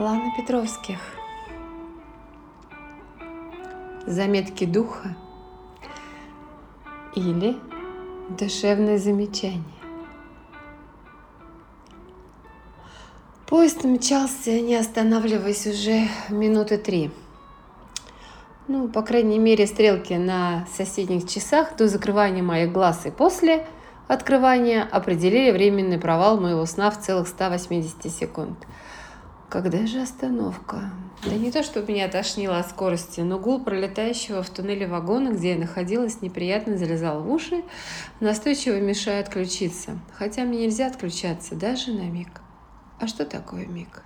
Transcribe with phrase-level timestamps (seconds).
[0.00, 0.98] Лана Петровских.
[4.06, 5.14] Заметки духа
[7.14, 7.58] или
[8.30, 9.62] душевное замечание.
[13.46, 17.10] Поезд мчался, не останавливаясь уже минуты три.
[18.68, 23.66] Ну, по крайней мере, стрелки на соседних часах до закрывания моих глаз и после
[24.08, 28.56] открывания определили временный провал моего сна в целых 180 секунд–
[29.50, 30.90] когда же остановка?
[31.24, 35.52] Да не то, чтобы меня тошнило от скорости, но гул пролетающего в туннеле вагона, где
[35.52, 37.64] я находилась, неприятно залезал в уши,
[38.20, 39.98] настойчиво мешая отключиться.
[40.14, 42.40] Хотя мне нельзя отключаться даже на миг.
[43.00, 44.04] А что такое миг?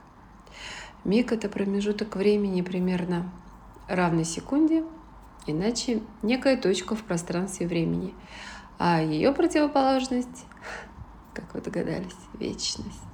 [1.04, 3.30] Миг– это промежуток времени примерно
[3.86, 4.82] равной секунде,
[5.46, 8.14] иначе некая точка в пространстве времени.
[8.78, 10.46] А ее противоположность,
[11.34, 13.13] как вы догадались, вечность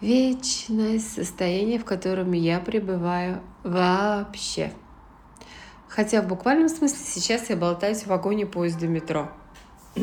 [0.00, 4.72] вечное состояние, в котором я пребываю вообще.
[5.88, 9.30] Хотя в буквальном смысле сейчас я болтаюсь в вагоне поезда метро.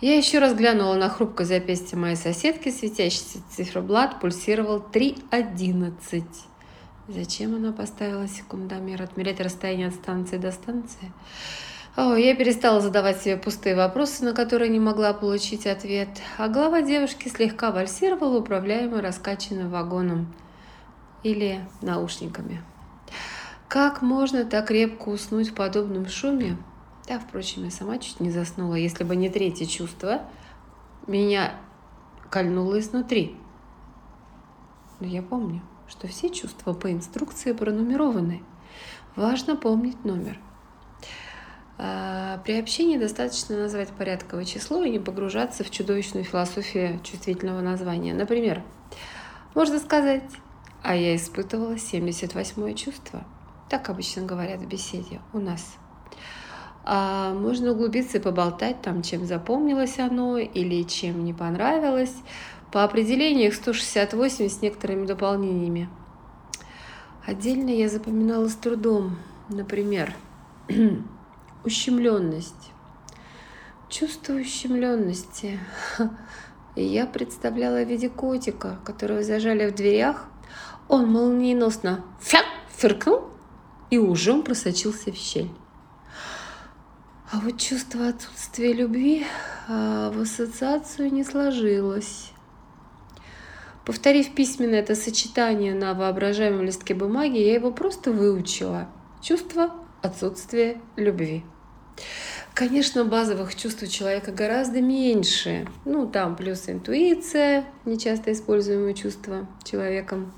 [0.00, 6.24] Я еще раз глянула на хрупкое запястье моей соседки, светящийся циферблат пульсировал 3.11.
[7.06, 11.12] Зачем она поставила секундомер отмерять расстояние от станции до станции?
[11.94, 17.28] Я перестала задавать себе пустые вопросы, на которые не могла получить ответ, а голова девушки
[17.28, 20.34] слегка вальсировала, управляемой раскачанным вагоном
[21.22, 22.62] или наушниками.
[23.68, 26.56] Как можно так крепко уснуть в подобном шуме?
[27.06, 30.22] Да, впрочем, я сама чуть не заснула, если бы не третье чувство.
[31.06, 31.52] Меня
[32.30, 33.36] кольнуло изнутри.
[34.98, 38.42] Но я помню, что все чувства по инструкции пронумерованы.
[39.14, 40.38] Важно помнить номер–
[41.76, 48.14] при общении достаточно назвать порядковое число и не погружаться в чудовищную философию чувствительного названия.
[48.14, 48.62] Например,
[49.54, 50.24] можно сказать,
[50.82, 53.24] а я испытывала 78 чувство.
[53.68, 55.76] Так обычно говорят в беседе у нас.
[56.84, 62.14] А можно углубиться и поболтать там, чем запомнилось оно или чем не понравилось.
[62.72, 65.88] По определению их 168 с некоторыми дополнениями.
[67.24, 69.16] Отдельно я запоминала с трудом.
[69.48, 70.12] Например,
[71.64, 72.72] ущемленность.
[73.88, 75.58] Чувство ущемленности.
[76.74, 80.26] И я представляла в виде котика, которого зажали в дверях.
[80.88, 83.28] Он молниеносно фяк, фыркнул
[83.90, 85.50] и ужом просочился в щель.
[87.30, 89.26] А вот чувство отсутствия любви
[89.68, 92.32] а, в ассоциацию не сложилось.
[93.84, 98.88] Повторив письменно это сочетание на воображаемом листке бумаги, я его просто выучила.
[99.20, 99.72] Чувство
[100.02, 101.44] отсутствия любви.
[102.54, 105.66] Конечно, базовых чувств у человека гораздо меньше.
[105.86, 110.32] Ну, там плюс интуиция, нечасто используемое чувство человеком.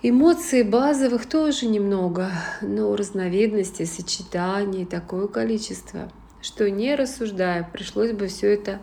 [0.00, 2.30] Эмоций базовых тоже немного,
[2.62, 8.80] но разновидностей, сочетаний такое количество, что не рассуждая, пришлось бы все это,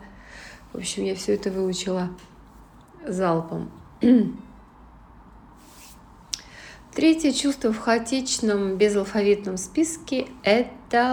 [0.73, 2.09] в общем, я все это выучила
[3.07, 3.71] залпом.
[6.93, 10.69] Третье чувство в хаотичном безалфавитном списке– это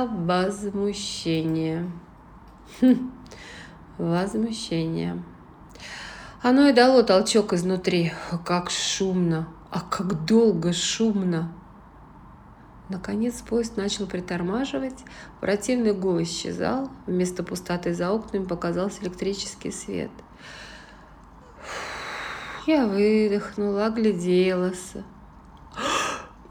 [0.06, 1.90] возмущение.
[2.80, 3.12] Хм,
[3.98, 5.22] возмущение.
[6.42, 8.12] Оно и дало толчок изнутри.
[8.44, 11.52] Как шумно, а как долго шумно.
[12.88, 15.04] Наконец поезд начал притормаживать,
[15.40, 20.10] противный гул исчезал, вместо пустоты за окнами показался электрический свет.
[22.66, 24.92] Я выдохнула, огляделась.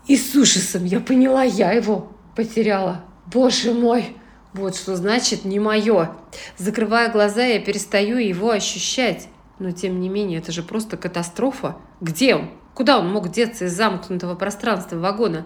[0.08, 3.06] И с ужасом я поняла, я его потеряла.
[3.28, 4.16] Боже мой!
[4.54, 6.12] Вот что значит не мое.
[6.58, 9.30] Закрывая глаза, я перестаю его ощущать.
[9.59, 11.78] Но тем не менее, это же просто катастрофа.
[12.02, 12.50] Где он?
[12.74, 15.46] Куда он мог деться из замкнутого пространства вагона?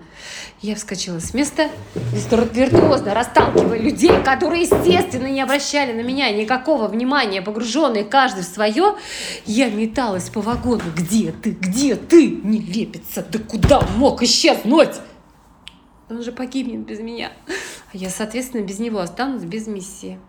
[0.62, 1.69] Я вскочила с места,
[2.54, 8.95] виртуозно расталкивая людей, которые, естественно, не обращали на меня никакого внимания, погруженные каждый в свое.
[9.45, 10.83] Я металась по вагону.
[10.95, 11.51] Где ты?
[11.51, 12.30] Где ты?
[12.44, 13.25] Не лепится.
[13.30, 14.95] Да куда он мог исчезнуть?
[16.10, 17.31] Он же погибнет без меня.
[17.48, 20.19] А я, соответственно, без него останусь без миссии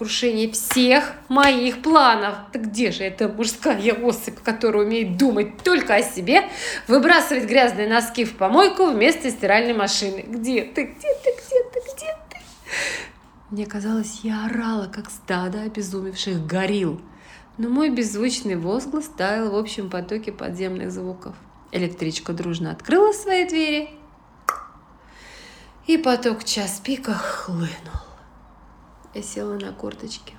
[0.00, 2.34] крушение всех моих планов.
[2.54, 6.48] Так где же эта мужская особь, которая умеет думать только о себе,
[6.88, 10.24] выбрасывать грязные носки в помойку вместо стиральной машины?
[10.26, 12.38] Где ты, где ты, где ты, где ты?
[13.50, 16.98] Мне казалось, я орала, как стадо обезумевших горил.
[17.58, 21.34] Но мой беззвучный возглас таял в общем потоке подземных звуков.
[21.72, 23.90] Электричка дружно открыла свои двери,
[25.86, 28.00] и поток час пика хлынул.
[29.14, 30.36] Я села на корточки.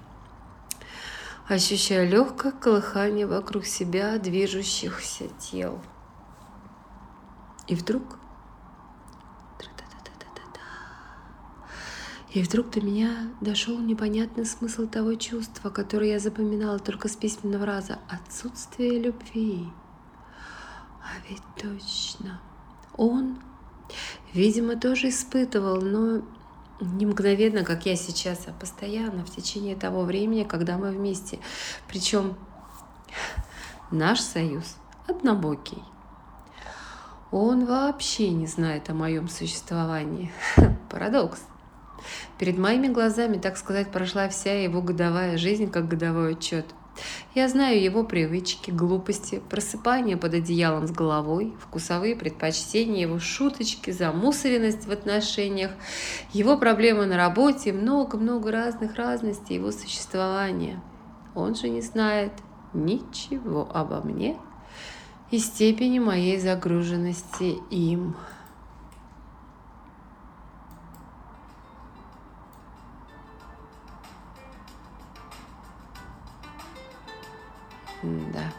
[1.47, 5.81] ощущая легкое колыхание вокруг себя движущихся тел.
[7.67, 8.21] И вдруг
[12.33, 17.65] И вдруг до меня дошел непонятный смысл того чувства, которое я запоминала только с письменного
[17.65, 17.99] раза.
[18.07, 19.67] Отсутствие любви.
[21.01, 22.39] А ведь точно.
[22.95, 23.37] Он,
[24.33, 26.21] видимо, тоже испытывал, но
[26.81, 31.39] не мгновенно, как я сейчас, а постоянно в течение того времени, когда мы вместе.
[31.87, 32.35] Причем
[33.91, 35.83] наш союз однобокий.
[37.31, 40.31] Он вообще не знает о моем существовании.
[40.89, 41.39] Парадокс.
[42.37, 46.65] Перед моими глазами, так сказать, прошла вся его годовая жизнь, как годовой отчет.
[47.33, 54.85] Я знаю его привычки, глупости, просыпание под одеялом с головой, вкусовые предпочтения, его шуточки, замусоренность
[54.85, 55.71] в отношениях,
[56.33, 60.81] его проблемы на работе, много-много разных разностей его существования.
[61.33, 62.33] Он же не знает
[62.73, 64.37] ничего обо мне
[65.31, 68.15] и степени моей загруженности им.
[78.03, 78.51] Да.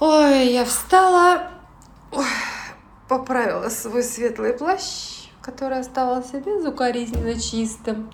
[0.00, 1.50] Ой, я встала,
[2.12, 2.24] ой,
[3.08, 8.10] поправила свой светлый плащ, который оставался безукоризненно чистым.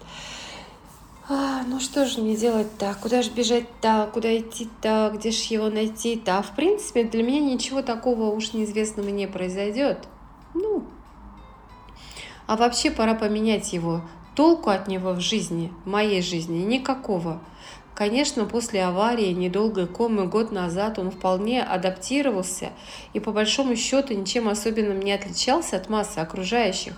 [1.28, 3.00] А, ну что же мне делать так?
[3.00, 4.12] Куда же бежать так?
[4.12, 5.14] Куда идти так?
[5.14, 6.40] Где же его найти так?
[6.40, 10.06] А в принципе, для меня ничего такого уж неизвестного не произойдет.
[10.54, 10.84] Ну,
[12.46, 14.02] а вообще пора поменять его
[14.34, 17.40] Толку от него в жизни, в моей жизни, никакого.
[17.94, 22.70] Конечно, после аварии, недолгой комы год назад он вполне адаптировался
[23.12, 26.94] и по большому счету ничем особенным не отличался от массы окружающих.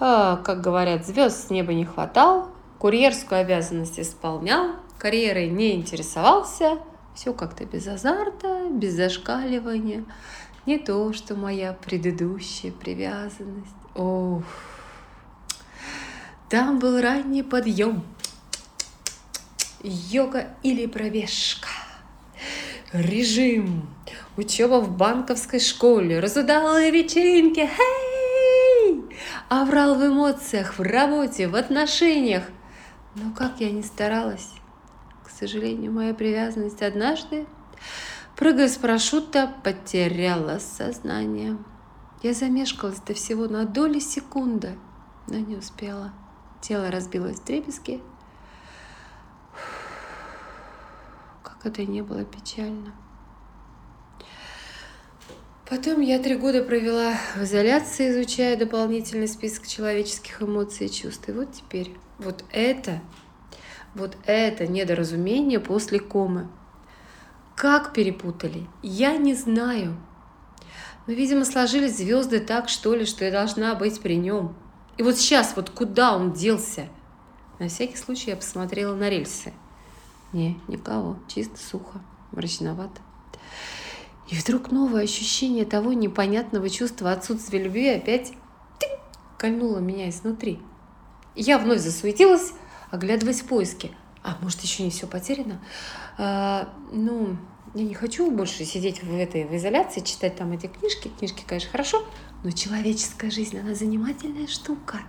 [0.00, 6.78] А, как говорят, звезд с неба не хватал, курьерскую обязанность исполнял, карьерой не интересовался,
[7.14, 10.04] все как-то без азарта, без зашкаливания.
[10.66, 13.74] Не то, что моя предыдущая привязанность.
[13.94, 14.42] Ох.
[16.48, 18.04] Там был ранний подъем,
[19.82, 21.68] йога или пробежка,
[22.90, 23.86] режим,
[24.38, 29.04] учеба в банковской школе, разудалые вечеринки, хей!
[29.50, 32.44] Аврал в эмоциях, в работе, в отношениях.
[33.14, 34.54] Но как я ни старалась,
[35.22, 37.46] к сожалению, моя привязанность однажды,
[38.36, 41.58] прыгая с парашюта, потеряла сознание.
[42.22, 44.78] Я замешкалась до всего на доли секунды,
[45.26, 46.14] но не успела.
[46.60, 48.00] Тело разбилось в дребезги.
[51.42, 52.92] Как это не было печально.
[55.68, 61.28] Потом я три года провела в изоляции, изучая дополнительный список человеческих эмоций и чувств.
[61.28, 63.02] И вот теперь вот это,
[63.94, 66.48] вот это недоразумение после комы.
[67.54, 69.96] Как перепутали, я не знаю.
[71.06, 74.56] Но, видимо, сложились звезды так, что ли, что я должна быть при нем.
[74.98, 76.88] И вот сейчас, вот куда он делся?
[77.58, 79.52] На всякий случай я посмотрела на рельсы.
[80.32, 82.00] Не, никого, чисто сухо,
[82.32, 83.00] мрачновато.
[84.28, 88.32] И вдруг новое ощущение того непонятного чувства отсутствия любви опять
[88.78, 88.98] тынь,
[89.38, 90.60] кольнуло меня изнутри.
[91.34, 92.52] я вновь засуетилась,
[92.90, 93.92] оглядываясь в поиске.
[94.22, 95.60] А может, еще не все потеряно?
[96.18, 97.36] А, ну,
[97.74, 101.10] я не хочу больше сидеть в этой в изоляции, читать там эти книжки.
[101.18, 102.04] Книжки, конечно, хорошо,
[102.44, 105.00] но человеческая жизнь, она занимательная штука.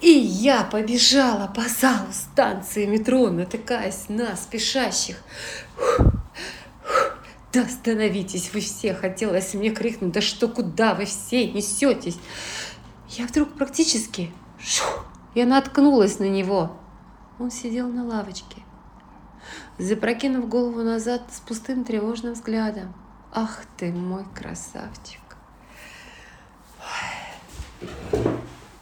[0.00, 5.16] И я побежала по залу станции метро, натыкаясь на спешащих.
[7.52, 12.18] Да остановитесь вы все, хотелось мне крикнуть, да что, куда вы все несетесь?
[13.10, 14.32] Я вдруг практически,
[15.34, 16.76] я наткнулась на него.
[17.38, 18.62] Он сидел на лавочке,
[19.78, 22.92] запрокинув голову назад с пустым тревожным взглядом.
[23.32, 25.23] Ах ты мой красавчик!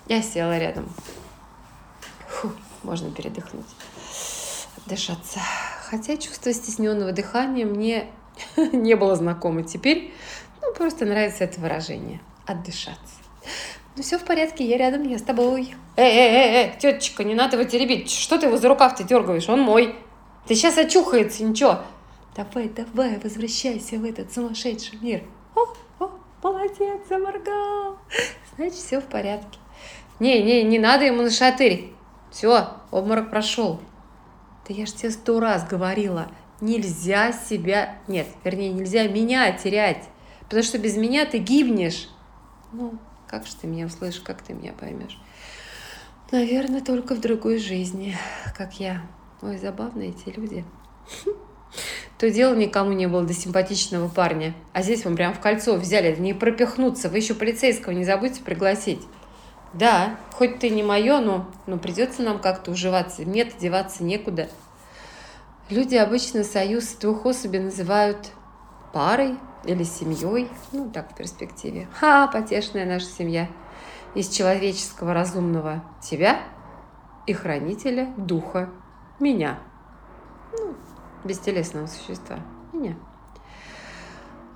[0.09, 0.89] Я села рядом.
[2.29, 3.65] Фу, можно передохнуть,
[4.77, 5.41] отдышаться.
[5.89, 8.09] Хотя чувство стесненного дыхания мне
[8.57, 10.13] не было знакомо теперь.
[10.61, 12.21] Ну, просто нравится это выражение.
[12.47, 13.15] Отдышаться.
[13.97, 15.75] Ну, все в порядке, я рядом, я с тобой.
[15.97, 18.11] Эй, эй, эй, эй, тетечка, не надо его теребить.
[18.11, 19.49] Что ты его за рукав-то дергаешь?
[19.49, 19.95] Он мой.
[20.47, 21.81] Ты сейчас очухается, ничего.
[22.35, 25.25] Давай, давай, возвращайся в этот сумасшедший мир.
[25.55, 25.67] О,
[26.03, 26.11] о,
[27.09, 27.99] заморгал.
[28.57, 29.59] Значит, все в порядке.
[30.21, 31.93] Не, не, не надо ему на шатырь.
[32.31, 33.81] Все, обморок прошел.
[34.69, 36.31] Да я ж тебе сто раз говорила,
[36.61, 40.09] нельзя себя, нет, вернее, нельзя меня терять,
[40.41, 42.09] потому что без меня ты гибнешь.
[42.73, 42.95] Ну,
[43.27, 45.21] как же ты меня услышишь, как ты меня поймешь?
[46.31, 48.17] Наверное, только в другой жизни,
[48.57, 49.03] как я.
[49.43, 50.65] Ой, забавные эти люди.
[52.23, 54.55] То дело никому не было до симпатичного парня.
[54.73, 57.09] А здесь вам прям в кольцо взяли, не пропихнуться.
[57.09, 59.01] Вы еще полицейского не забудьте пригласить.
[59.75, 63.25] Да, хоть ты не мое, но, но придется нам как-то уживаться.
[63.25, 64.49] Нет, деваться некуда.
[65.69, 68.31] Люди обычно союз двух особей называют
[68.93, 70.49] парой или семьей.
[70.71, 71.89] Ну, так в перспективе.
[71.93, 73.49] Ха, потешная наша семья.
[74.15, 76.39] Из человеческого разумного тебя
[77.27, 78.71] и хранителя духа
[79.19, 79.59] меня.
[80.53, 80.77] Ну,
[81.25, 82.41] бестелесного существа.
[82.73, 82.97] Меня.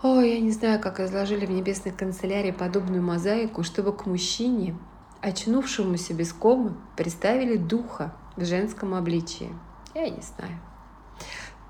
[0.02, 4.76] Ой, я не знаю, как изложили в небесной канцелярии подобную мозаику, чтобы к мужчине,
[5.20, 9.50] очнувшемуся без комы, представили духа в женском обличии.
[9.94, 10.60] Я не знаю.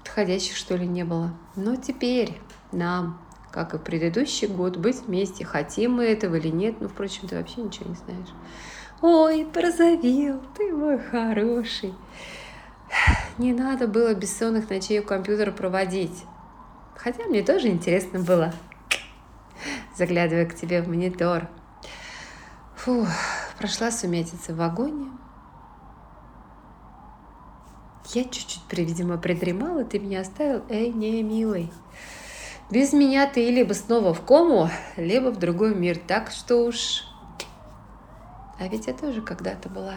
[0.02, 1.32] Подходящих, что ли, не было.
[1.54, 2.38] Но теперь
[2.72, 3.20] нам,
[3.52, 5.44] как и предыдущий год, быть вместе.
[5.44, 6.80] Хотим мы этого или нет.
[6.80, 8.28] Ну, впрочем, ты вообще ничего не знаешь.
[9.02, 11.94] Ой, порозовел, ты мой хороший.
[13.38, 16.24] Не надо было бессонных ночей у компьютера проводить.
[16.96, 18.54] Хотя мне тоже интересно было,
[19.96, 21.48] заглядывая к тебе в монитор.
[22.76, 23.06] Фу,
[23.58, 25.10] прошла сумятица в вагоне.
[28.14, 30.62] Я чуть-чуть, видимо, придремала, ты меня оставил.
[30.68, 31.72] Эй, не, милый.
[32.70, 35.98] Без меня ты либо снова в кому, либо в другой мир.
[35.98, 37.04] Так что уж...
[38.58, 39.96] А ведь я тоже когда-то была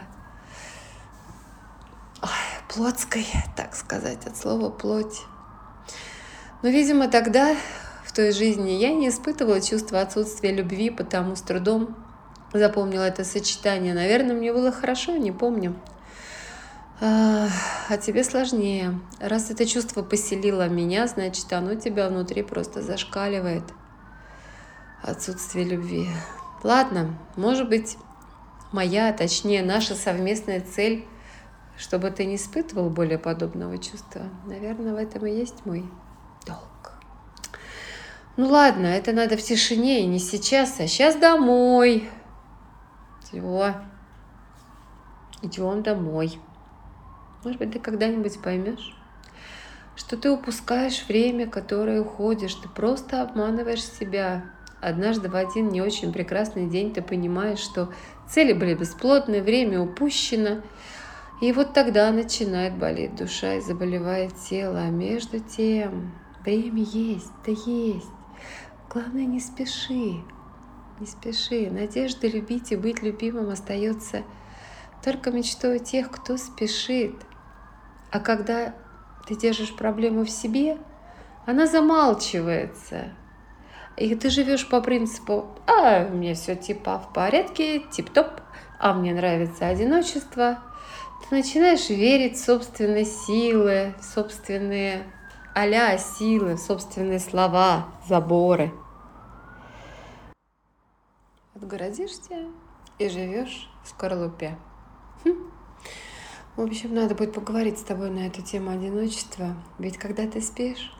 [2.69, 5.21] плотской, так сказать, от слова плоть.
[6.61, 7.55] Но, видимо, тогда,
[8.05, 11.95] в той жизни, я не испытывала чувство отсутствия любви, потому с трудом
[12.53, 13.93] запомнила это сочетание.
[13.93, 15.75] Наверное, мне было хорошо, не помню.
[17.01, 17.47] А,
[17.88, 18.99] а тебе сложнее.
[19.19, 23.63] Раз это чувство поселило меня, значит, оно тебя внутри просто зашкаливает.
[25.01, 26.09] Отсутствие любви.
[26.61, 27.97] Ладно, может быть,
[28.73, 31.05] моя, точнее, наша совместная цель–
[31.79, 34.24] чтобы ты не испытывал более подобного чувства.
[34.45, 35.89] Наверное, в этом и есть мой
[36.45, 36.91] долг.
[38.36, 42.09] Ну ладно, это надо в тишине и не сейчас, а сейчас домой.
[43.24, 43.75] Все.
[45.41, 46.38] Идем домой.
[47.45, 48.93] Может быть, ты когда-нибудь поймешь,
[49.95, 54.43] что ты упускаешь время, которое уходишь, ты просто обманываешь себя.
[54.81, 57.93] Однажды в один не очень прекрасный день ты понимаешь, что
[58.29, 60.62] цели были бесплодны, время упущено,
[61.41, 64.81] и вот тогда начинает болеть душа и заболевает тело.
[64.81, 66.12] А между тем
[66.43, 68.10] время есть, да есть.
[68.89, 70.22] Главное, не спеши,
[71.00, 71.69] не спеши.
[71.72, 74.24] Надежда любить и быть любимым остается
[75.03, 77.15] только мечтой тех, кто спешит.
[78.12, 78.75] А когда
[79.25, 80.77] ты держишь проблему в себе,
[81.46, 83.13] она замалчивается.
[83.96, 88.41] И ты живешь по принципу, а, у меня все типа в порядке, тип-топ,
[88.77, 90.60] а мне нравится одиночество–
[91.27, 95.05] ты начинаешь верить в собственные силы, в собственные
[95.53, 98.71] а силы, в собственные слова, заборы.
[101.53, 102.47] Отгородишься
[102.97, 104.57] и живешь в скорлупе.
[105.25, 105.51] Хм.
[106.55, 109.55] В общем, надо будет поговорить с тобой на эту тему одиночества.
[109.79, 110.93] Ведь когда ты спишь,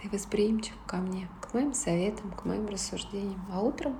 [0.00, 3.44] ты восприимчив ко мне, к моим советам, к моим рассуждениям.
[3.52, 3.96] А утром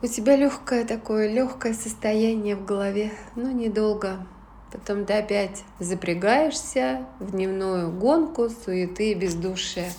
[0.00, 4.26] у тебя легкое такое, легкое состояние в голове, но недолго.
[4.70, 9.90] Потом ты опять запрягаешься в дневную гонку, суеты и бездушие.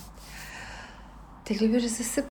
[1.43, 2.29] Ты любишь засыпать.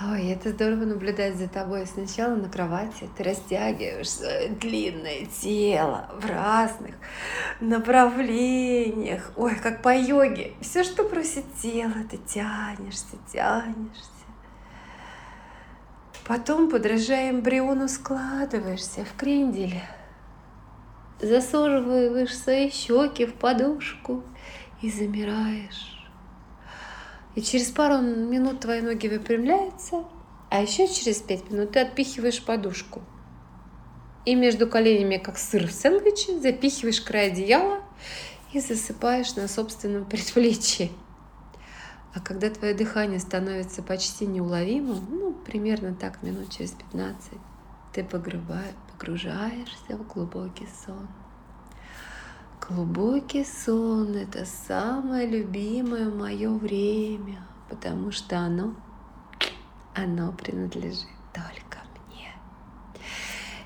[0.00, 1.86] Ой, это здорово наблюдать за тобой.
[1.86, 6.94] Сначала на кровати ты растягиваешь свое длинное тело в разных
[7.60, 9.32] направлениях.
[9.36, 10.52] Ой, как по йоге.
[10.60, 14.15] Все, что просит тело, ты тянешься, тянешься.
[16.26, 19.80] Потом, подражая эмбриону, складываешься в крендель.
[21.20, 24.24] Засуживаешь свои щеки в подушку
[24.82, 26.04] и замираешь.
[27.36, 30.04] И через пару минут твои ноги выпрямляются,
[30.50, 33.02] а еще через пять минут ты отпихиваешь подушку.
[34.24, 37.82] И между коленями, как сыр в сэндвиче, запихиваешь край одеяла
[38.52, 40.90] и засыпаешь на собственном предплечье.
[42.16, 47.32] А когда твое дыхание становится почти неуловимым, ну, примерно так минут через 15,
[47.92, 51.08] ты погружаешься в глубокий сон.
[52.66, 58.74] Глубокий сон– это самое любимое мое время, потому что оно,
[59.94, 61.04] оно принадлежит
[61.34, 62.32] только мне.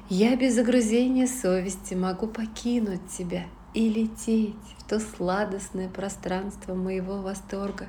[0.09, 7.89] Я без загрузения совести могу покинуть тебя и лететь в то сладостное пространство моего восторга,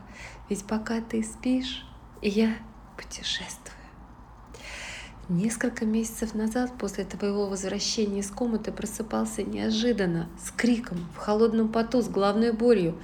[0.49, 1.85] ведь пока ты спишь,
[2.21, 2.55] я
[2.97, 3.77] путешествую.
[5.29, 11.69] Несколько месяцев назад, после твоего возвращения из комы, ты просыпался неожиданно, с криком, в холодном
[11.69, 12.99] поту, с головной болью.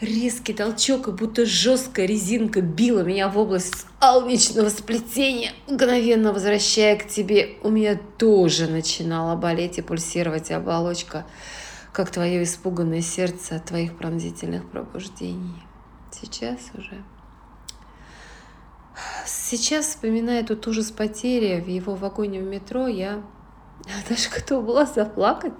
[0.00, 7.08] Резкий толчок, и будто жесткая резинка била меня в область алмичного сплетения, мгновенно возвращая к
[7.08, 7.56] тебе.
[7.62, 11.24] У меня тоже начинала болеть и пульсировать оболочка,
[11.92, 15.62] как твое испуганное сердце от твоих пронзительных пробуждений.
[16.12, 17.02] Сейчас уже
[19.24, 23.22] Сейчас, вспоминая этот ужас потери в его вагоне в метро, я
[24.08, 25.54] даже готова была заплакать.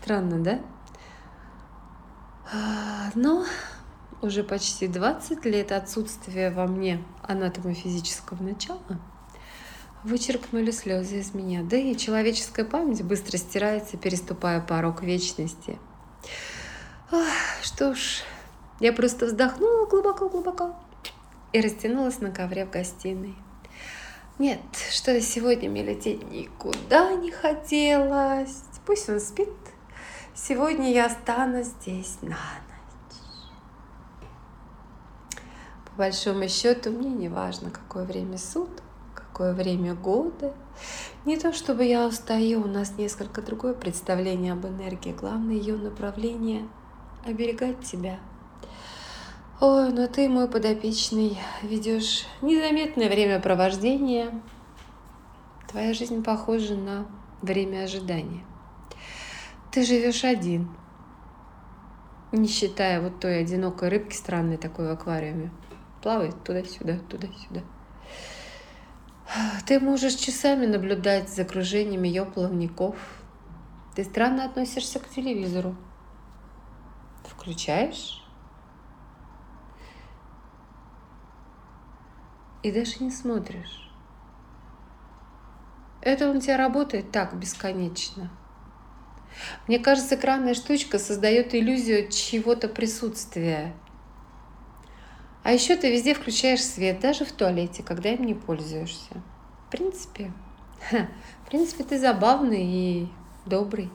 [0.00, 0.60] Странно, да?
[2.52, 3.44] А, но
[4.22, 9.00] уже почти 20 лет отсутствия во мне анатомофизического начала
[10.04, 11.62] вычеркнули слезы из меня.
[11.62, 15.78] Да и человеческая память быстро стирается, переступая порог вечности.
[17.62, 18.22] Что ж,
[18.80, 20.76] я просто вздохнула глубоко-глубоко
[21.52, 23.34] и растянулась на ковре в гостиной.
[24.38, 24.60] Нет,
[24.90, 28.62] что-то сегодня мне лететь никуда не хотелось.
[28.84, 29.48] Пусть он спит.
[30.34, 33.18] Сегодня я останусь здесь на ночь.
[35.90, 38.82] По большому счету, мне не важно, какое время суток,
[39.14, 40.52] какое время года.
[41.24, 45.12] Не то чтобы я устаю, у нас несколько другое представление об энергии.
[45.12, 46.68] Главное ее направление–
[47.24, 48.18] оберегать тебя–
[49.60, 54.42] Ой, но ты, мой подопечный, ведешь незаметное времяпровождение.
[55.68, 57.06] Твоя жизнь похожа на
[57.40, 58.44] время ожидания.
[59.74, 60.70] Ты живешь один,
[62.30, 65.50] не считая вот той одинокой рыбки странной такой в аквариуме.
[66.00, 67.60] Плавает туда-сюда, туда-сюда.
[69.66, 72.94] Ты можешь часами наблюдать за окружениями ее плавников.
[73.96, 75.74] Ты странно относишься к телевизору.
[77.24, 78.24] Включаешь
[82.62, 83.90] и даже не смотришь.
[86.00, 88.30] Это он тебя работает так бесконечно.
[89.66, 93.74] Мне кажется, экранная штучка создает иллюзию чего-то присутствия.
[95.42, 99.22] А еще ты везде включаешь свет, даже в туалете, когда им не пользуешься.
[99.66, 100.32] В принципе,
[100.90, 103.08] в принципе, ты забавный и
[103.46, 103.90] добрый.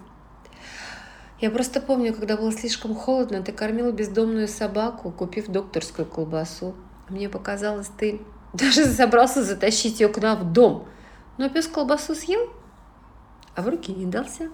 [1.42, 6.76] Я просто помню, когда было слишком холодно, ты кормила бездомную собаку, купив докторскую колбасу.
[7.08, 8.22] Мне показалось, ты
[8.54, 10.88] даже собрался затащить ее к нам в дом.
[11.38, 12.52] Но пес колбасу съел,
[13.56, 14.50] а в руки не дался.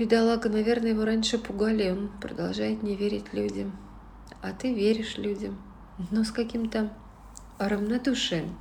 [0.00, 3.76] Бедолага, наверное, его раньше пугали, он продолжает не верить людям.
[4.40, 5.60] А ты веришь людям,
[6.10, 6.90] но с каким-то
[7.58, 8.58] равнодушием.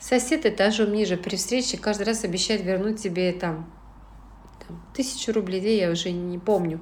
[0.00, 3.72] Сосед этажом ниже при встрече каждый раз обещает вернуть тебе там,
[4.66, 6.80] там тысячу рублей, я уже не помню.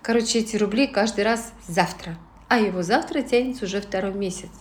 [0.00, 2.16] Короче, эти рубли каждый раз завтра.
[2.48, 4.52] А его завтра тянется уже второй месяц.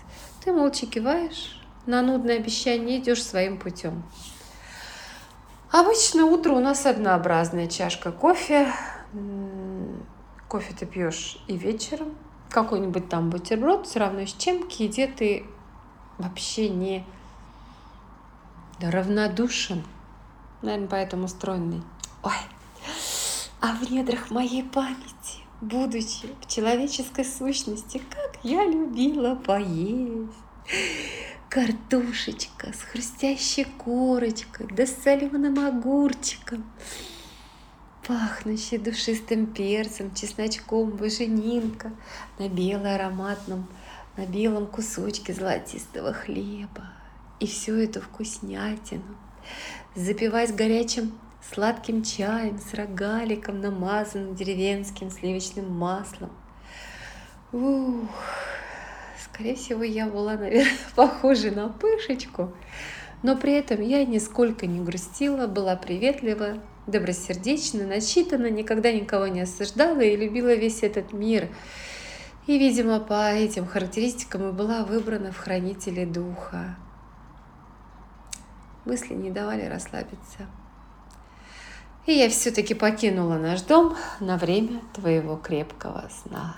[0.44, 4.04] Ты молча киваешь, на нудное обещание идешь своим путем.
[5.74, 8.72] Обычно утро у нас однообразная чашка кофе.
[10.48, 12.16] Кофе ты пьешь и вечером.
[12.52, 15.48] Какой-нибудь там бутерброд, все равно с чем к еде ты
[16.20, 17.04] вообще не
[18.80, 19.84] равнодушен.
[20.62, 21.82] Наверное, поэтому стройный.
[22.22, 22.34] Ой,
[23.60, 30.30] а в недрах моей памяти будучи в человеческой сущности, как я любила поесть.
[31.54, 36.64] Картошечка с хрустящей корочкой, да с соленым огурчиком,
[38.08, 41.92] пахнущий душистым перцем, чесночком, буженинка
[42.40, 43.68] на белом ароматном,
[44.18, 46.92] на белом кусочке золотистого хлеба.
[47.40, 49.16] И всю эту вкуснятину
[49.94, 51.12] запивать горячим
[51.52, 56.32] сладким чаем с рогаликом, намазанным деревенским сливочным маслом.
[57.52, 58.10] Ух,
[59.34, 62.54] скорее всего, я была, наверное, похожа на пышечку,
[63.24, 70.02] но при этом я нисколько не грустила, была приветлива, добросердечна, начитана, никогда никого не осуждала
[70.02, 71.50] и любила весь этот мир.
[72.46, 76.76] И, видимо, по этим характеристикам и была выбрана в хранителе духа.
[78.86, 80.46] Мысли не давали расслабиться.
[82.06, 86.58] И я все-таки покинула наш дом на время твоего крепкого сна.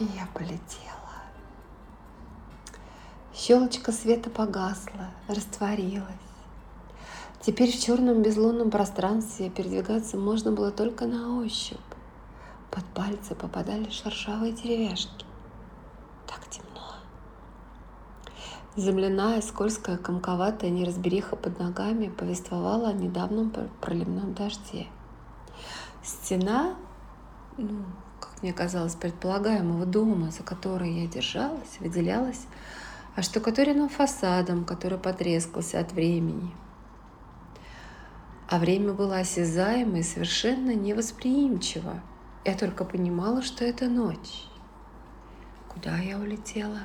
[0.00, 0.58] И я полетела.
[3.32, 6.23] Щелочка света погасла, растворилась.
[7.44, 11.76] Теперь в черном безлунном пространстве передвигаться можно было только на ощупь.
[12.70, 15.26] Под пальцы попадали шершавые деревяшки.
[16.26, 16.94] Так темно.
[18.76, 23.52] Земляная, скользкая, комковатая неразбериха под ногами повествовала о недавнем
[23.82, 24.86] проливном дожде.
[26.02, 26.74] Стена,
[27.58, 27.84] ну,
[28.20, 32.46] как мне казалось, предполагаемого дома, за который я держалась, выделялась
[33.16, 36.50] оштукатуренным фасадом, который потрескался от времени.
[38.54, 42.00] А время было осязаемо и совершенно невосприимчиво–
[42.44, 44.44] я только понимала, что это ночь.
[45.68, 46.80] Куда я улетела?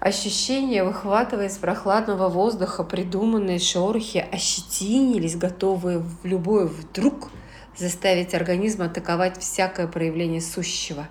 [0.00, 7.30] Ощущения, выхватывая из прохладного воздуха придуманные шорохи, ощетинились, готовые в любой вдруг
[7.78, 11.08] заставить организм атаковать всякое проявление сущего.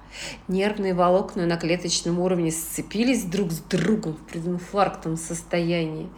[0.47, 6.09] Нервные волокна на клеточном уровне сцепились друг с другом в прединфарктном состоянии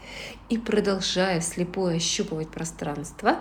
[0.50, 3.38] и, продолжая слепое ощупывать пространство,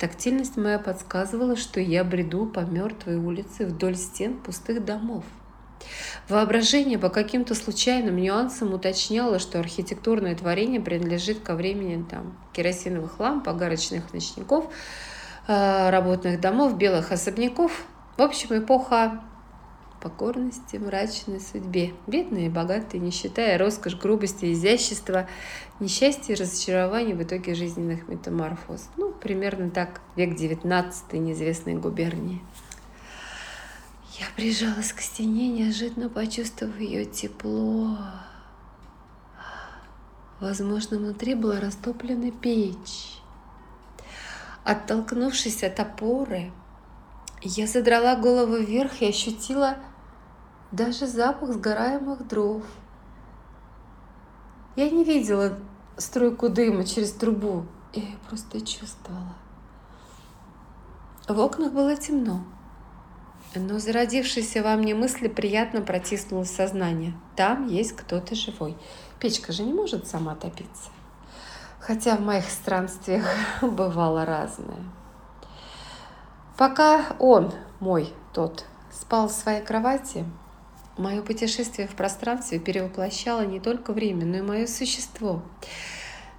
[0.00, 5.24] Тактильность моя подсказывала, что я бреду по мертвой улице вдоль стен пустых домов.
[6.28, 13.48] Воображение по каким-то случайным нюансам уточняло, что архитектурное творение принадлежит ко времени там, керосиновых ламп,
[13.48, 14.66] огарочных ночников,
[15.48, 17.84] э, работных домов, белых особняков.
[18.16, 19.20] В общем, эпоха
[20.00, 21.92] покорности мрачной судьбе.
[22.06, 25.28] Бедные и богатые, не считая роскошь, грубости, изящества,
[25.78, 28.88] несчастья и разочарования в итоге жизненных метаморфоз.
[28.96, 32.40] Ну, примерно так век XIX неизвестной губернии.
[34.20, 37.96] Я прижалась к стене, неожиданно почувствовав ее тепло.
[40.40, 43.18] Возможно, внутри была растоплена печь.
[44.62, 46.52] Оттолкнувшись от опоры,
[47.40, 49.78] я задрала голову вверх и ощутила
[50.70, 52.62] даже запах сгораемых дров.
[54.76, 55.58] Я не видела
[55.96, 59.34] струйку дыма через трубу, я ее просто чувствовала.
[61.26, 62.44] В окнах было темно,
[63.54, 67.14] но зародившиеся во мне мысли приятно протиснулось в сознание.
[67.36, 68.76] Там есть кто-то живой.
[69.18, 70.90] Печка же не может сама топиться.
[71.80, 73.26] Хотя в моих странствиях
[73.62, 74.84] бывало разное.
[76.56, 80.24] Пока он, мой тот, спал в своей кровати,
[81.00, 85.40] Мое путешествие в пространстве перевоплощало не только время, но и мое существо.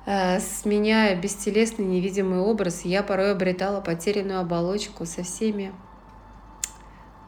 [0.06, 5.74] Э, сменяя бестелесный невидимый образ, я порой обретала потерянную оболочку со всеми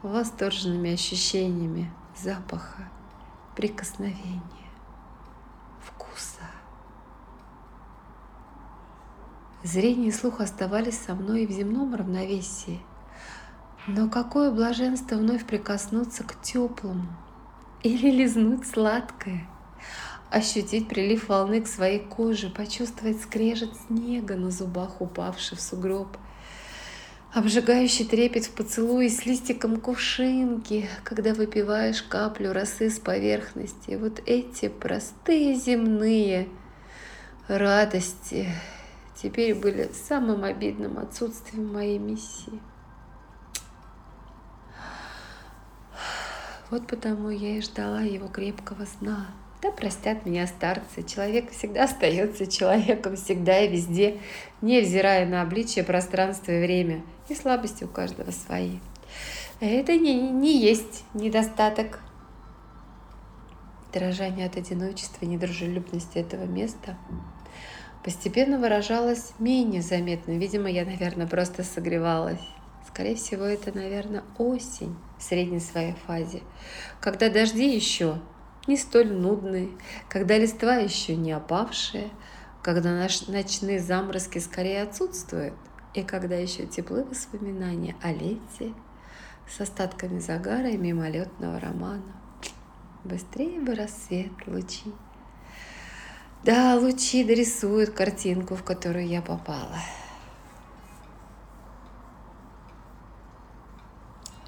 [0.08, 2.88] восторженными ощущениями запаха,
[3.56, 4.42] прикосновения,
[5.80, 6.42] вкуса.
[9.62, 12.80] Зрение и слух оставались со мной и в земном равновесии.
[13.86, 17.06] Но какое блаженство вновь прикоснуться к теплому,
[17.82, 19.46] или лизнуть сладкое,
[20.30, 26.16] ощутить прилив волны к своей коже, почувствовать скрежет снега на зубах, упавший в сугроб,
[27.34, 33.96] обжигающий трепет в поцелуе с листиком кувшинки, когда выпиваешь каплю росы с поверхности.
[33.96, 36.48] Вот эти простые земные
[37.48, 38.48] радости
[39.20, 42.60] теперь были самым обидным отсутствием моей миссии.
[46.70, 49.26] Вот потому я и ждала его крепкого сна.
[49.64, 54.20] Да простят меня старцы, человек всегда остается человеком, всегда и везде,
[54.60, 57.02] невзирая на обличие, пространство и время.
[57.30, 58.76] И слабости у каждого свои.
[59.60, 62.00] Это не, не есть недостаток.
[63.90, 66.98] Дрожание от одиночества и недружелюбности этого места
[68.04, 70.32] постепенно выражалось менее заметно.
[70.32, 72.46] Видимо, я, наверное, просто согревалась.
[72.86, 76.42] Скорее всего, это, наверное, осень в средней своей фазе,
[77.00, 78.20] когда дожди еще
[78.66, 79.70] не столь нудные,
[80.08, 82.10] когда листва еще не опавшие,
[82.62, 85.54] когда наш ночные заморозки скорее отсутствуют,
[85.92, 88.72] и когда еще теплы воспоминания о лете
[89.46, 92.12] с остатками загара и мимолетного романа.
[93.04, 94.92] Быстрее бы рассвет, лучи.
[96.42, 99.78] Да, лучи дорисуют картинку, в которую я попала.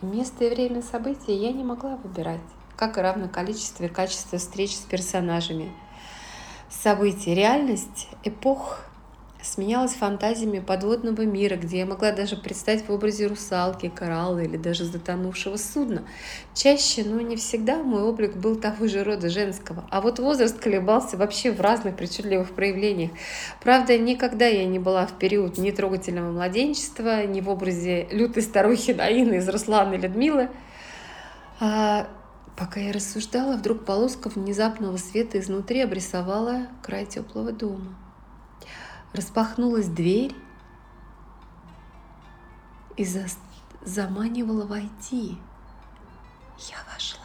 [0.02, 2.40] Место и время событий я не могла выбирать,
[2.76, 5.72] как и равно количество и качество встреч с персонажами.
[6.68, 8.86] События, реальность, эпох
[9.46, 14.84] сменялась фантазиями подводного мира, где я могла даже представить в образе русалки, коралла или даже
[14.84, 16.02] затонувшего судна.
[16.54, 21.16] Чаще, но не всегда мой облик был того же рода женского, а вот возраст колебался
[21.16, 23.12] вообще в разных причудливых проявлениях.
[23.62, 29.34] Правда, никогда я не была в период нетрогательного младенчества, ни в образе лютой старухи Наины
[29.34, 30.50] из Руслана и Людмилы.
[32.56, 37.94] Пока я рассуждала, вдруг полоска внезапного света изнутри обрисовала край теплого дома.
[39.12, 40.34] Распахнулась дверь
[42.96, 43.26] и за...
[43.82, 45.38] заманивала войти.
[46.58, 47.20] Я вошла.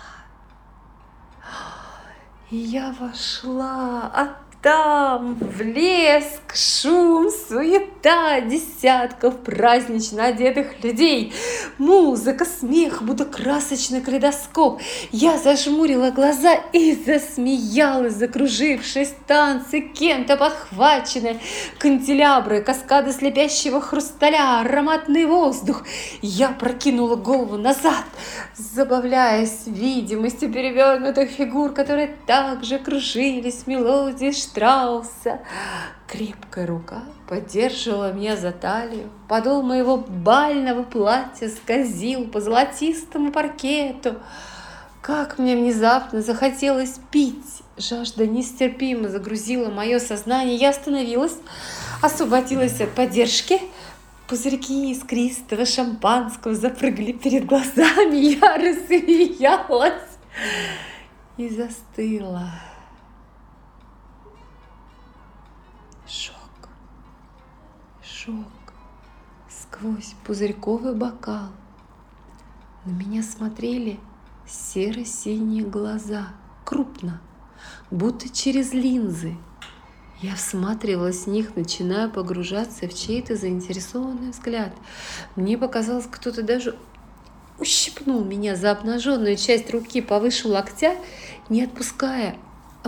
[2.49, 11.33] Я вошла, а там блеск, шум, суета десятков празднично одетых людей,
[11.79, 14.79] музыка, смех, будто красочный калейдоскоп.
[15.11, 21.39] Я зажмурила глаза и засмеялась, закружившись танцы, кем-то подхваченные,
[21.79, 25.83] канделябры, каскады слепящего хрусталя, ароматный воздух.
[26.21, 28.05] Я прокинула голову назад,
[28.55, 35.39] забавляясь видимостью перевернутых фигур, которые также кружились мелодии Штрауса.
[36.07, 39.09] Крепкая рука поддерживала меня за талию.
[39.29, 44.15] Подол моего бального платья скользил по золотистому паркету.
[45.01, 47.63] Как мне внезапно захотелось пить.
[47.77, 50.57] Жажда нестерпимо загрузила мое сознание.
[50.57, 51.37] Я остановилась,
[52.01, 53.61] освободилась от поддержки.
[54.27, 58.17] Пузырьки искристого шампанского запрыгали перед глазами.
[58.17, 59.93] Я рассмеялась
[61.37, 62.51] и застыла.
[68.25, 68.35] Шок.
[69.49, 71.49] Сквозь пузырьковый бокал
[72.85, 73.99] на меня смотрели
[74.47, 76.27] серо-синие глаза,
[76.63, 77.21] крупно,
[77.89, 79.35] будто через линзы.
[80.21, 84.73] Я всматривалась в них, начиная погружаться в чей-то заинтересованный взгляд.
[85.35, 86.75] Мне показалось, кто-то даже
[87.57, 90.95] ущипнул меня за обнаженную часть руки повыше локтя,
[91.49, 92.35] не отпуская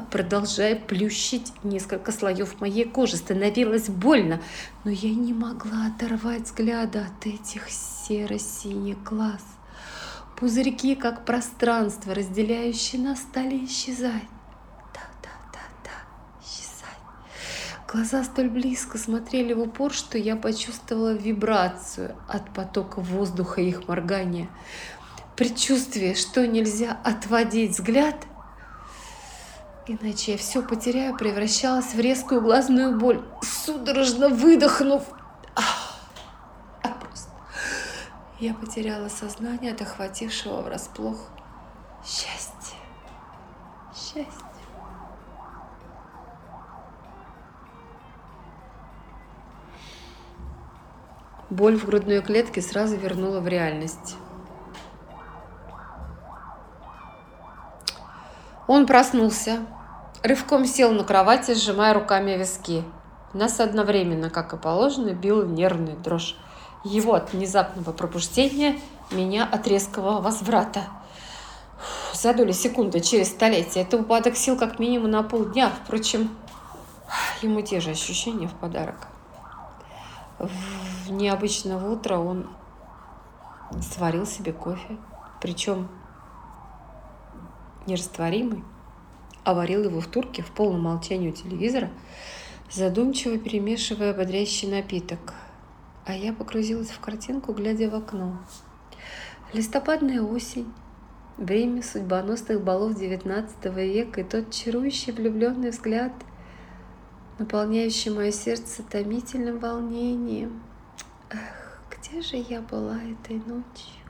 [0.02, 3.18] продолжая плющить несколько слоев моей кожи.
[3.18, 4.42] Становилось больно,
[4.84, 9.42] но я не могла оторвать взгляда от этих серо-синих глаз.
[10.36, 14.28] Пузырьки, как пространство, разделяющее нас, стали исчезать.
[14.94, 17.88] Да-да-да-да, исчезать.
[17.88, 23.88] Глаза столь близко смотрели в упор, что я почувствовала вибрацию от потока воздуха и их
[23.88, 24.50] моргания.
[25.36, 28.16] Предчувствие, что нельзя отводить взгляд–
[29.86, 35.04] Иначе я все потеряю, превращалась в резкую глазную боль, судорожно выдохнув.
[35.56, 37.32] А просто
[38.40, 41.18] я потеряла сознание от охватившего врасплох
[42.06, 42.78] счастья.
[43.94, 44.26] Счастье.
[51.50, 54.16] Боль в грудной клетке сразу вернула в реальность.
[58.68, 59.66] Он проснулся,
[60.22, 62.84] рывком сел на кровати, сжимая руками виски.
[63.34, 66.38] Нас одновременно, как и положено, бил нервный дрожь.
[66.86, 68.80] Его от внезапного пробуждения,
[69.12, 70.84] меня от резкого возврата.
[72.14, 73.84] За доли секунды через столетие.
[73.84, 75.70] Это упадок сил как минимум на полдня.
[75.84, 76.30] Впрочем,
[77.42, 79.08] ему те же ощущения в подарок.
[80.40, 82.50] В необычное утро он
[83.82, 84.98] сварил себе кофе.
[85.42, 85.90] Причем
[87.88, 88.64] нерастворимый,
[89.44, 91.90] а его в турке в полном молчании у телевизора,
[92.72, 95.34] задумчиво перемешивая бодрящий напиток.
[96.06, 98.38] А я погрузилась в картинку, глядя в окно.
[99.54, 100.72] Листопадная осень,
[101.38, 106.12] время судьбоносных балов XIX века и тот чарующий влюбленный взгляд,
[107.40, 110.62] наполняющий мое сердце томительным волнением.
[111.30, 114.04] Эх, где же я была этой ночью?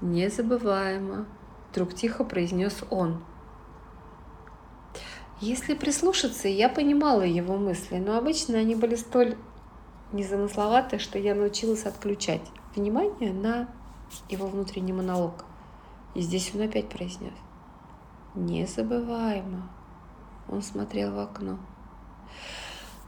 [0.00, 1.26] Незабываемо
[1.72, 3.24] вдруг тихо произнес он.
[5.40, 9.36] Если прислушаться, я понимала его мысли, но обычно они были столь
[10.12, 12.42] незамысловаты, что я научилась отключать
[12.76, 13.68] внимание на
[14.28, 15.46] его внутренний монолог.
[16.14, 17.32] И здесь он опять произнес.
[18.34, 19.70] Незабываемо.
[20.48, 21.58] Он смотрел в окно.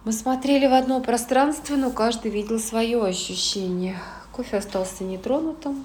[0.05, 3.99] Мы смотрели в одно пространство, но каждый видел свое ощущение.
[4.33, 5.85] Кофе остался нетронутым,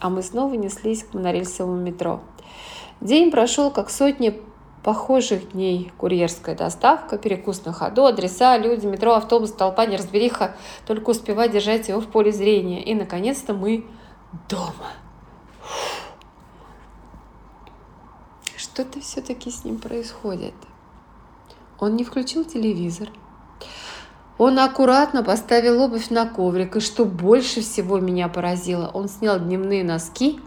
[0.00, 2.20] а мы снова неслись к монорельсовому метро.
[3.00, 4.40] День прошел как сотни
[4.82, 5.92] похожих дней.
[5.98, 10.56] Курьерская доставка, перекус на ходу, адреса, люди, метро, автобус, толпа, неразбериха.
[10.86, 12.82] Только успевать держать его в поле зрения.
[12.82, 13.84] И, наконец-то, мы
[14.48, 14.92] дома.
[18.56, 20.54] Что-то все-таки с ним происходит.
[21.78, 23.08] Он не включил телевизор,
[24.40, 29.84] он аккуратно поставил обувь на коврик, и что больше всего меня поразило, он снял дневные
[29.84, 30.40] носки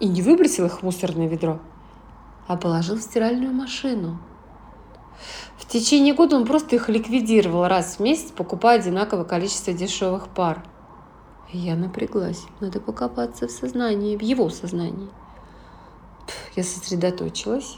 [0.00, 1.60] и не выбросил их в мусорное ведро,
[2.46, 4.18] а положил в стиральную машину.
[5.58, 10.64] В течение года он просто их ликвидировал раз в месяц, покупая одинаковое количество дешевых пар.
[11.52, 12.46] Я напряглась.
[12.60, 15.10] Надо покопаться в сознании, в его сознании.
[16.56, 17.76] Я сосредоточилась,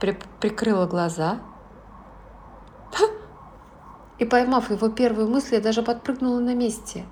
[0.00, 1.38] при, прикрыла глаза
[4.20, 7.06] и, поймав его первую мысль, я даже подпрыгнула на месте.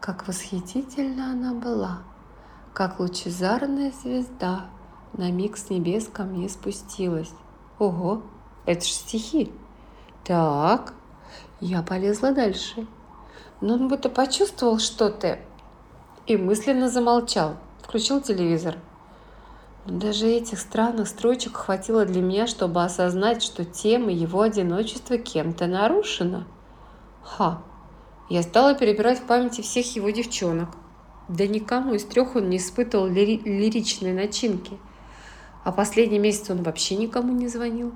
[0.00, 1.98] Как восхитительно она была,
[2.72, 4.64] как лучезарная звезда
[5.12, 7.30] на миг с небес ко мне спустилась.
[7.78, 8.22] Ого,
[8.64, 9.52] это ж стихи.
[10.24, 10.94] Так,
[11.60, 12.86] я полезла дальше.
[13.60, 15.38] Но он будто почувствовал что-то
[16.26, 18.76] и мысленно замолчал, включил телевизор.
[19.86, 26.46] Даже этих странных строчек хватило для меня, чтобы осознать, что тема его одиночества кем-то нарушена.
[27.22, 27.62] Ха!
[28.28, 30.68] Я стала перебирать в памяти всех его девчонок.
[31.28, 34.78] Да никому из трех он не испытывал лири- лиричной начинки.
[35.64, 37.92] А последний месяц он вообще никому не звонил.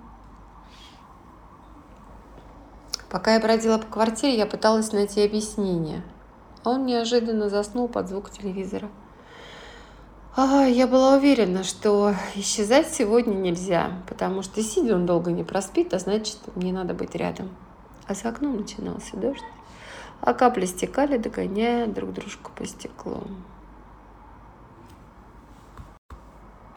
[3.11, 6.03] Пока я бродила по квартире, я пыталась найти объяснение.
[6.65, 8.91] А он неожиданно заснул под звук телевизора.
[10.37, 15.95] А, я была уверена, что исчезать сегодня нельзя, потому что сидя он долго не проспит,
[15.95, 17.51] а значит, мне надо быть рядом.
[18.09, 19.45] А за окном начинался дождь,
[20.21, 23.23] а капли стекали, догоняя друг дружку по стеклу.